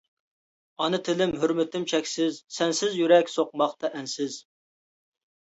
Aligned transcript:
ئانا 0.85 0.99
تىلىم-ھۆرمىتىم 1.09 1.85
چەكسىز، 1.91 2.39
سەنسىز 2.57 2.97
يۈرەك 3.03 3.29
سوقماقتا 3.35 3.93
ئەنسىز. 4.01 4.39